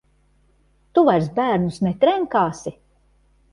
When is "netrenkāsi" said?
1.89-2.77